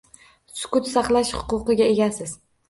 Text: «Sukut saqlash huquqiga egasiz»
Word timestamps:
«Sukut 0.61 0.89
saqlash 0.93 1.35
huquqiga 1.43 1.91
egasiz» 1.97 2.35